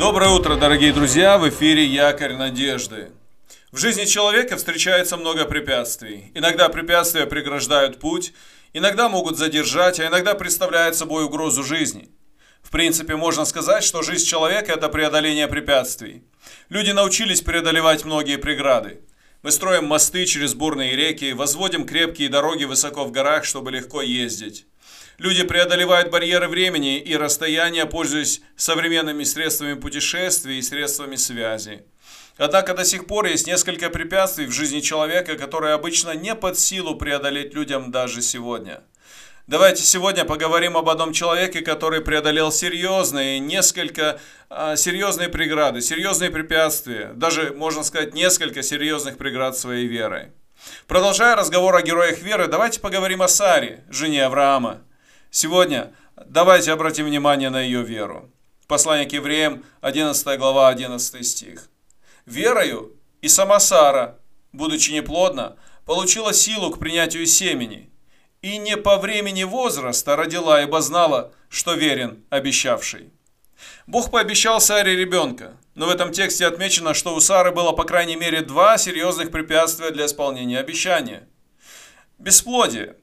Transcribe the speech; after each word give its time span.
Доброе 0.00 0.30
утро, 0.30 0.56
дорогие 0.56 0.94
друзья! 0.94 1.36
В 1.36 1.46
эфире 1.50 1.84
Якорь 1.84 2.32
Надежды. 2.32 3.10
В 3.70 3.76
жизни 3.76 4.06
человека 4.06 4.56
встречается 4.56 5.18
много 5.18 5.44
препятствий. 5.44 6.32
Иногда 6.34 6.70
препятствия 6.70 7.26
преграждают 7.26 8.00
путь, 8.00 8.32
иногда 8.72 9.10
могут 9.10 9.36
задержать, 9.36 10.00
а 10.00 10.06
иногда 10.06 10.34
представляют 10.34 10.96
собой 10.96 11.24
угрозу 11.24 11.62
жизни. 11.62 12.08
В 12.62 12.70
принципе, 12.70 13.14
можно 13.16 13.44
сказать, 13.44 13.84
что 13.84 14.00
жизнь 14.00 14.24
человека– 14.24 14.72
это 14.76 14.88
преодоление 14.88 15.48
препятствий. 15.48 16.24
Люди 16.70 16.92
научились 16.92 17.42
преодолевать 17.42 18.06
многие 18.06 18.38
преграды. 18.38 19.02
Мы 19.42 19.50
строим 19.50 19.84
мосты 19.84 20.24
через 20.24 20.54
бурные 20.54 20.96
реки, 20.96 21.34
возводим 21.34 21.86
крепкие 21.86 22.30
дороги 22.30 22.64
высоко 22.64 23.04
в 23.04 23.12
горах, 23.12 23.44
чтобы 23.44 23.70
легко 23.70 24.00
ездить. 24.00 24.64
Люди 25.20 25.42
преодолевают 25.42 26.08
барьеры 26.08 26.48
времени 26.48 26.96
и 26.96 27.14
расстояния, 27.14 27.84
пользуясь 27.84 28.40
современными 28.56 29.24
средствами 29.24 29.74
путешествий 29.74 30.58
и 30.58 30.62
средствами 30.62 31.16
связи. 31.16 31.84
Однако 32.38 32.72
до 32.72 32.86
сих 32.86 33.06
пор 33.06 33.26
есть 33.26 33.46
несколько 33.46 33.90
препятствий 33.90 34.46
в 34.46 34.50
жизни 34.50 34.80
человека, 34.80 35.36
которые 35.36 35.74
обычно 35.74 36.12
не 36.12 36.34
под 36.34 36.58
силу 36.58 36.96
преодолеть 36.96 37.52
людям 37.52 37.90
даже 37.90 38.22
сегодня. 38.22 38.80
Давайте 39.46 39.82
сегодня 39.82 40.24
поговорим 40.24 40.78
об 40.78 40.88
одном 40.88 41.12
человеке, 41.12 41.60
который 41.60 42.00
преодолел 42.00 42.50
серьезные, 42.50 43.40
несколько 43.40 44.18
а, 44.48 44.74
серьезные 44.74 45.28
преграды, 45.28 45.82
серьезные 45.82 46.30
препятствия, 46.30 47.10
даже, 47.14 47.52
можно 47.52 47.82
сказать, 47.82 48.14
несколько 48.14 48.62
серьезных 48.62 49.18
преград 49.18 49.54
своей 49.54 49.86
верой. 49.86 50.28
Продолжая 50.86 51.36
разговор 51.36 51.76
о 51.76 51.82
героях 51.82 52.20
веры, 52.20 52.46
давайте 52.46 52.80
поговорим 52.80 53.20
о 53.20 53.28
Саре, 53.28 53.84
жене 53.90 54.24
Авраама. 54.24 54.80
Сегодня 55.30 55.94
давайте 56.16 56.72
обратим 56.72 57.06
внимание 57.06 57.50
на 57.50 57.60
ее 57.60 57.82
веру. 57.82 58.28
Послание 58.66 59.06
к 59.06 59.12
евреям, 59.12 59.64
11 59.80 60.38
глава, 60.38 60.68
11 60.68 61.24
стих. 61.24 61.68
«Верою 62.26 62.96
и 63.22 63.28
сама 63.28 63.60
Сара, 63.60 64.18
будучи 64.52 64.90
неплодна, 64.90 65.56
получила 65.86 66.32
силу 66.32 66.72
к 66.72 66.80
принятию 66.80 67.26
семени, 67.26 67.90
и 68.42 68.58
не 68.58 68.76
по 68.76 68.96
времени 68.96 69.44
возраста 69.44 70.16
родила, 70.16 70.62
ибо 70.62 70.80
знала, 70.80 71.32
что 71.48 71.74
верен 71.74 72.24
обещавший». 72.30 73.12
Бог 73.86 74.10
пообещал 74.10 74.60
Саре 74.60 74.96
ребенка, 74.96 75.56
но 75.76 75.86
в 75.86 75.90
этом 75.90 76.10
тексте 76.10 76.46
отмечено, 76.46 76.92
что 76.92 77.14
у 77.14 77.20
Сары 77.20 77.52
было 77.52 77.70
по 77.70 77.84
крайней 77.84 78.16
мере 78.16 78.40
два 78.40 78.78
серьезных 78.78 79.30
препятствия 79.30 79.90
для 79.90 80.06
исполнения 80.06 80.58
обещания. 80.58 81.28
Бесплодие. 82.18 82.96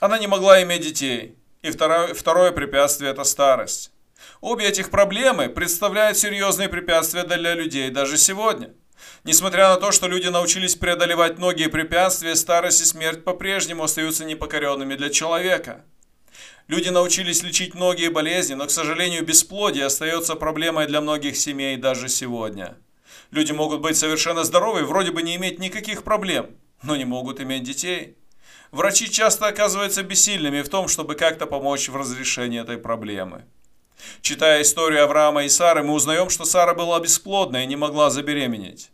Она 0.00 0.18
не 0.18 0.26
могла 0.26 0.62
иметь 0.62 0.80
детей– 0.82 1.36
и 1.64 1.70
второе, 1.70 2.12
второе 2.12 2.52
препятствие– 2.52 3.10
это 3.12 3.24
старость. 3.24 3.90
Обе 4.42 4.66
этих 4.66 4.90
проблемы 4.90 5.48
представляют 5.48 6.18
серьезные 6.18 6.68
препятствия 6.68 7.24
для 7.24 7.54
людей 7.54 7.88
даже 7.88 8.18
сегодня. 8.18 8.74
Несмотря 9.24 9.70
на 9.70 9.76
то, 9.76 9.90
что 9.90 10.06
люди 10.06 10.28
научились 10.28 10.76
преодолевать 10.76 11.38
многие 11.38 11.70
препятствия, 11.70 12.36
старость 12.36 12.82
и 12.82 12.84
смерть 12.84 13.24
по-прежнему 13.24 13.82
остаются 13.82 14.26
непокоренными 14.26 14.94
для 14.94 15.08
человека. 15.08 15.86
Люди 16.68 16.90
научились 16.90 17.42
лечить 17.42 17.74
многие 17.74 18.10
болезни, 18.10 18.52
но, 18.52 18.66
к 18.66 18.70
сожалению, 18.70 19.24
бесплодие 19.24 19.86
остается 19.86 20.34
проблемой 20.34 20.86
для 20.86 21.00
многих 21.00 21.34
семей 21.34 21.78
даже 21.78 22.10
сегодня. 22.10 22.76
Люди 23.30 23.52
могут 23.52 23.80
быть 23.80 23.96
совершенно 23.96 24.44
здоровы, 24.44 24.84
вроде 24.84 25.12
бы 25.12 25.22
не 25.22 25.36
иметь 25.36 25.58
никаких 25.58 26.02
проблем, 26.02 26.50
но 26.82 26.94
не 26.94 27.06
могут 27.06 27.40
иметь 27.40 27.62
детей. 27.62 28.18
Врачи 28.74 29.08
часто 29.08 29.46
оказываются 29.46 30.02
бессильными 30.02 30.60
в 30.60 30.68
том, 30.68 30.88
чтобы 30.88 31.14
как-то 31.14 31.46
помочь 31.46 31.88
в 31.88 31.94
разрешении 31.94 32.60
этой 32.60 32.76
проблемы. 32.76 33.44
Читая 34.20 34.62
историю 34.62 35.04
Авраама 35.04 35.44
и 35.44 35.48
Сары, 35.48 35.84
мы 35.84 35.94
узнаем, 35.94 36.28
что 36.28 36.44
Сара 36.44 36.74
была 36.74 36.98
бесплодна 36.98 37.62
и 37.62 37.66
не 37.66 37.76
могла 37.76 38.10
забеременеть. 38.10 38.90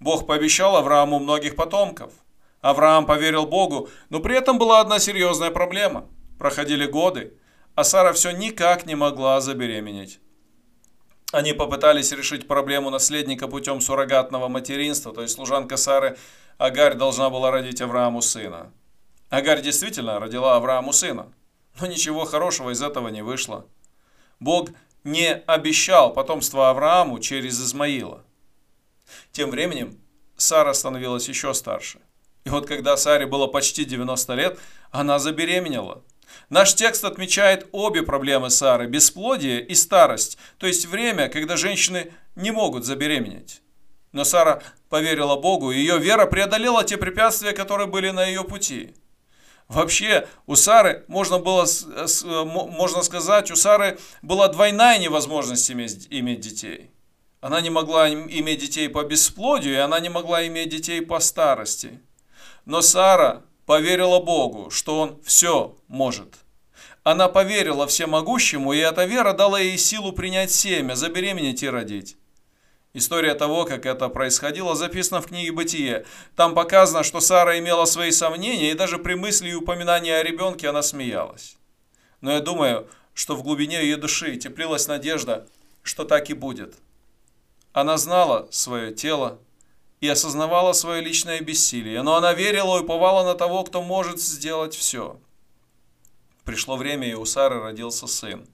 Бог 0.00 0.26
пообещал 0.26 0.76
Аврааму 0.76 1.18
многих 1.18 1.56
потомков. 1.56 2.10
Авраам 2.62 3.04
поверил 3.04 3.44
Богу, 3.44 3.90
но 4.08 4.20
при 4.20 4.34
этом 4.34 4.56
была 4.56 4.80
одна 4.80 4.98
серьезная 4.98 5.50
проблема. 5.50 6.08
Проходили 6.38 6.86
годы, 6.86 7.34
а 7.74 7.84
Сара 7.84 8.14
все 8.14 8.30
никак 8.30 8.86
не 8.86 8.94
могла 8.94 9.42
забеременеть. 9.42 10.20
Они 11.32 11.52
попытались 11.52 12.12
решить 12.12 12.48
проблему 12.48 12.88
наследника 12.88 13.46
путем 13.46 13.82
суррогатного 13.82 14.48
материнства, 14.48 15.12
то 15.12 15.20
есть 15.20 15.34
служанка 15.34 15.76
Сары 15.76 16.16
Агарь 16.56 16.94
должна 16.94 17.28
была 17.28 17.50
родить 17.50 17.82
Аврааму 17.82 18.22
сына. 18.22 18.72
Агарь 19.32 19.62
действительно 19.62 20.20
родила 20.20 20.56
Аврааму 20.56 20.92
сына, 20.92 21.32
но 21.80 21.86
ничего 21.86 22.26
хорошего 22.26 22.68
из 22.68 22.82
этого 22.82 23.08
не 23.08 23.22
вышло. 23.22 23.66
Бог 24.40 24.68
не 25.04 25.32
обещал 25.32 26.12
потомство 26.12 26.68
Аврааму 26.68 27.18
через 27.18 27.58
Измаила. 27.58 28.22
Тем 29.30 29.48
временем 29.48 29.98
Сара 30.36 30.74
становилась 30.74 31.30
еще 31.30 31.54
старше. 31.54 31.98
И 32.44 32.50
вот 32.50 32.66
когда 32.66 32.94
Саре 32.98 33.24
было 33.24 33.46
почти 33.46 33.86
90 33.86 34.34
лет, 34.34 34.58
она 34.90 35.18
забеременела. 35.18 36.02
Наш 36.50 36.74
текст 36.74 37.02
отмечает 37.02 37.66
обе 37.72 38.02
проблемы 38.02 38.50
Сары– 38.50 38.86
бесплодие 38.88 39.64
и 39.64 39.74
старость, 39.74 40.36
то 40.58 40.66
есть 40.66 40.84
время, 40.84 41.30
когда 41.30 41.56
женщины 41.56 42.12
не 42.36 42.50
могут 42.50 42.84
забеременеть. 42.84 43.62
Но 44.12 44.24
Сара 44.24 44.62
поверила 44.90 45.36
Богу, 45.36 45.72
и 45.72 45.78
ее 45.78 45.96
вера 45.96 46.26
преодолела 46.26 46.84
те 46.84 46.98
препятствия, 46.98 47.52
которые 47.52 47.86
были 47.86 48.10
на 48.10 48.26
ее 48.26 48.44
пути. 48.44 48.94
Вообще, 49.72 50.28
у 50.46 50.54
Сары, 50.54 51.02
можно 51.08 51.38
было, 51.38 51.66
можно 52.34 53.02
сказать, 53.02 53.50
у 53.50 53.56
Сары 53.56 53.98
была 54.20 54.48
двойная 54.48 54.98
невозможность 54.98 55.70
иметь, 55.70 56.08
иметь 56.10 56.40
детей. 56.40 56.90
Она 57.40 57.62
не 57.62 57.70
могла 57.70 58.12
иметь 58.12 58.60
детей 58.60 58.90
по 58.90 59.02
бесплодию, 59.02 59.74
и 59.74 59.78
она 59.78 59.98
не 59.98 60.10
могла 60.10 60.46
иметь 60.46 60.68
детей 60.68 61.00
по 61.00 61.20
старости. 61.20 62.00
Но 62.66 62.82
Сара 62.82 63.44
поверила 63.64 64.20
Богу, 64.20 64.70
что 64.70 65.00
Он 65.00 65.18
все 65.24 65.74
может. 65.88 66.34
Она 67.02 67.28
поверила 67.28 67.86
всемогущему, 67.86 68.74
и 68.74 68.78
эта 68.78 69.06
вера 69.06 69.32
дала 69.32 69.58
ей 69.58 69.78
силу 69.78 70.12
принять 70.12 70.52
семя, 70.52 70.94
забеременеть 70.94 71.62
и 71.62 71.70
родить. 71.70 72.18
История 72.94 73.34
того, 73.34 73.64
как 73.64 73.86
это 73.86 74.10
происходило, 74.10 74.74
записана 74.74 75.22
в 75.22 75.26
книге 75.26 75.52
«Бытие». 75.52 76.04
Там 76.36 76.54
показано, 76.54 77.02
что 77.02 77.20
Сара 77.20 77.58
имела 77.58 77.86
свои 77.86 78.10
сомнения, 78.10 78.70
и 78.70 78.74
даже 78.74 78.98
при 78.98 79.14
мысли 79.14 79.48
и 79.48 79.54
упоминании 79.54 80.10
о 80.10 80.22
ребенке 80.22 80.68
она 80.68 80.82
смеялась. 80.82 81.56
Но 82.20 82.32
я 82.32 82.40
думаю, 82.40 82.86
что 83.14 83.34
в 83.34 83.42
глубине 83.42 83.82
ее 83.82 83.96
души 83.96 84.36
теплилась 84.36 84.88
надежда, 84.88 85.48
что 85.82 86.04
так 86.04 86.28
и 86.28 86.34
будет. 86.34 86.74
Она 87.72 87.96
знала 87.96 88.46
свое 88.50 88.92
тело 88.92 89.38
и 90.00 90.08
осознавала 90.08 90.74
свое 90.74 91.00
личное 91.00 91.40
бессилие, 91.40 92.02
но 92.02 92.16
она 92.16 92.34
верила 92.34 92.76
и 92.76 92.82
уповала 92.82 93.24
на 93.24 93.34
того, 93.34 93.64
кто 93.64 93.82
может 93.82 94.20
сделать 94.20 94.74
все. 94.74 95.18
Пришло 96.44 96.76
время, 96.76 97.08
и 97.08 97.14
у 97.14 97.24
Сары 97.24 97.60
родился 97.60 98.06
сын. 98.06 98.46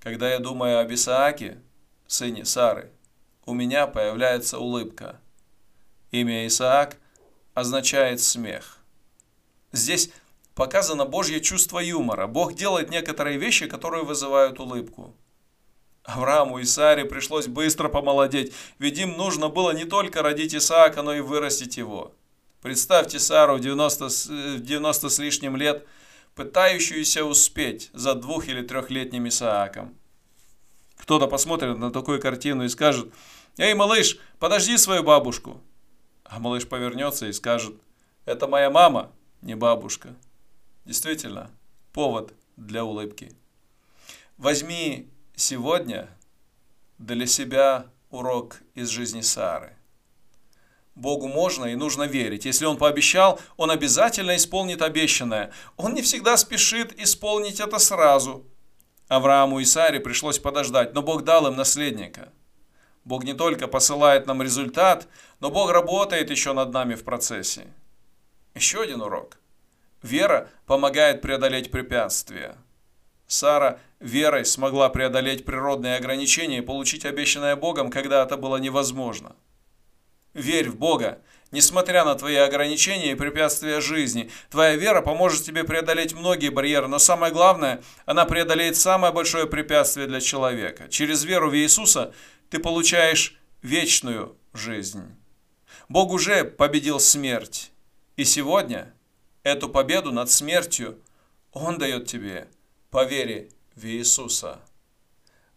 Когда 0.00 0.28
я 0.28 0.40
думаю 0.40 0.80
об 0.80 0.92
Исааке, 0.92 1.60
сыне 2.06 2.44
Сары, 2.44 2.90
у 3.44 3.54
меня 3.54 3.86
появляется 3.86 4.58
улыбка. 4.58 5.20
Имя 6.10 6.46
Исаак 6.46 6.96
означает 7.54 8.20
смех. 8.20 8.78
Здесь 9.72 10.10
показано 10.54 11.04
Божье 11.04 11.40
чувство 11.40 11.78
юмора. 11.78 12.26
Бог 12.26 12.54
делает 12.54 12.90
некоторые 12.90 13.38
вещи, 13.38 13.66
которые 13.66 14.04
вызывают 14.04 14.58
улыбку. 14.58 15.14
Аврааму 16.02 16.58
и 16.58 16.64
Саре 16.64 17.04
пришлось 17.04 17.48
быстро 17.48 17.88
помолодеть, 17.88 18.52
ведь 18.78 18.98
им 18.98 19.16
нужно 19.16 19.48
было 19.48 19.72
не 19.72 19.84
только 19.84 20.22
родить 20.22 20.54
Исаака, 20.54 21.02
но 21.02 21.12
и 21.12 21.20
вырастить 21.20 21.76
его. 21.76 22.14
Представьте 22.62 23.18
Сару 23.18 23.56
в 23.56 23.60
90, 23.60 24.58
90 24.58 25.08
с 25.08 25.18
лишним 25.18 25.56
лет, 25.56 25.86
пытающуюся 26.34 27.24
успеть 27.24 27.90
за 27.92 28.14
двух- 28.14 28.48
или 28.48 28.62
трехлетним 28.62 29.28
Исааком. 29.28 29.94
Кто-то 31.06 31.28
посмотрит 31.28 31.78
на 31.78 31.92
такую 31.92 32.20
картину 32.20 32.64
и 32.64 32.68
скажет, 32.68 33.08
«Эй, 33.58 33.74
малыш, 33.74 34.18
подожди 34.40 34.76
свою 34.76 35.04
бабушку!» 35.04 35.60
А 36.24 36.40
малыш 36.40 36.66
повернется 36.66 37.28
и 37.28 37.32
скажет, 37.32 37.76
«Это 38.24 38.48
моя 38.48 38.70
мама, 38.70 39.12
не 39.40 39.54
бабушка». 39.54 40.16
Действительно, 40.84 41.48
повод 41.92 42.32
для 42.56 42.84
улыбки. 42.84 43.30
Возьми 44.36 45.08
сегодня 45.36 46.08
для 46.98 47.28
себя 47.28 47.86
урок 48.10 48.56
из 48.74 48.88
жизни 48.88 49.20
Сары. 49.20 49.76
Богу 50.96 51.28
можно 51.28 51.66
и 51.66 51.76
нужно 51.76 52.02
верить. 52.02 52.46
Если 52.46 52.64
Он 52.64 52.78
пообещал, 52.78 53.38
Он 53.56 53.70
обязательно 53.70 54.34
исполнит 54.34 54.82
обещанное. 54.82 55.52
Он 55.76 55.94
не 55.94 56.02
всегда 56.02 56.36
спешит 56.36 57.00
исполнить 57.00 57.60
это 57.60 57.78
сразу– 57.78 58.44
Аврааму 59.08 59.60
и 59.60 59.64
Саре 59.64 60.00
пришлось 60.00 60.38
подождать, 60.38 60.94
но 60.94 61.02
Бог 61.02 61.22
дал 61.22 61.46
им 61.46 61.56
наследника. 61.56 62.32
Бог 63.04 63.22
не 63.22 63.34
только 63.34 63.68
посылает 63.68 64.26
нам 64.26 64.42
результат, 64.42 65.06
но 65.38 65.50
Бог 65.50 65.70
работает 65.70 66.30
еще 66.30 66.52
над 66.52 66.72
нами 66.72 66.94
в 66.96 67.04
процессе. 67.04 67.68
Еще 68.54 68.82
один 68.82 69.00
урок. 69.00 69.38
Вера 70.02 70.48
помогает 70.66 71.22
преодолеть 71.22 71.70
препятствия. 71.70 72.56
Сара 73.28 73.78
верой 74.00 74.44
смогла 74.44 74.88
преодолеть 74.88 75.44
природные 75.44 75.96
ограничения 75.96 76.58
и 76.58 76.62
получить 76.62 77.04
обещанное 77.04 77.54
Богом, 77.54 77.90
когда 77.90 78.24
это 78.24 78.36
было 78.36 78.56
невозможно. 78.56 79.36
Верь 80.36 80.68
в 80.68 80.76
Бога, 80.76 81.22
несмотря 81.50 82.04
на 82.04 82.14
твои 82.14 82.36
ограничения 82.36 83.12
и 83.12 83.14
препятствия 83.14 83.80
жизни. 83.80 84.30
Твоя 84.50 84.76
вера 84.76 85.00
поможет 85.00 85.44
тебе 85.44 85.64
преодолеть 85.64 86.12
многие 86.12 86.50
барьеры, 86.50 86.88
но 86.88 86.98
самое 86.98 87.32
главное, 87.32 87.82
она 88.04 88.26
преодолеет 88.26 88.76
самое 88.76 89.14
большое 89.14 89.46
препятствие 89.46 90.06
для 90.06 90.20
человека. 90.20 90.88
Через 90.90 91.24
веру 91.24 91.48
в 91.48 91.56
Иисуса 91.56 92.12
ты 92.50 92.58
получаешь 92.58 93.38
вечную 93.62 94.36
жизнь. 94.52 95.04
Бог 95.88 96.12
уже 96.12 96.44
победил 96.44 97.00
смерть. 97.00 97.72
И 98.16 98.24
сегодня 98.24 98.92
эту 99.42 99.70
победу 99.70 100.12
над 100.12 100.30
смертью 100.30 100.98
Он 101.52 101.78
дает 101.78 102.06
тебе 102.06 102.48
по 102.90 103.06
вере 103.06 103.48
в 103.74 103.86
Иисуса. 103.86 104.60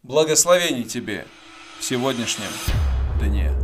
Благословений 0.04 0.86
тебе 0.86 1.26
в 1.80 1.84
сегодняшнем 1.84 2.52
дне. 3.20 3.59